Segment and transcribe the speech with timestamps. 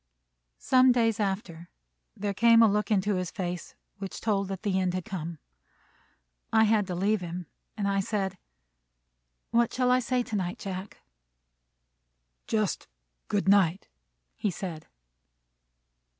[0.57, 1.69] Some days after,
[2.17, 5.37] there came a look into his face which told that the end had come.
[6.51, 7.45] I had to leave him,
[7.77, 8.39] and I said,
[9.51, 11.03] "What shall I say tonight, Jack?"
[12.47, 12.87] "Just
[13.27, 13.89] good night,"
[14.35, 14.87] he said.